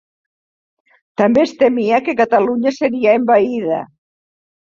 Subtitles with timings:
[1.21, 3.79] També es temia que Catalunya seria envaïda